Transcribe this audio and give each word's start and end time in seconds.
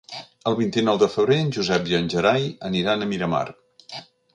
El 0.51 0.55
vint-i-nou 0.59 0.97
de 1.03 1.09
febrer 1.17 1.39
en 1.43 1.53
Josep 1.59 1.87
i 1.95 2.01
en 2.01 2.11
Gerai 2.17 2.51
aniran 2.71 3.05
a 3.05 3.11
Miramar. 3.15 3.49